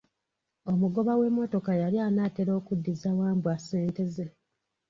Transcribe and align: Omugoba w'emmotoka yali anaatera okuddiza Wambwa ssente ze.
Omugoba 0.71 1.11
w'emmotoka 1.19 1.71
yali 1.81 1.97
anaatera 2.07 2.51
okuddiza 2.59 3.09
Wambwa 3.19 3.53
ssente 3.59 4.03
ze. 4.13 4.27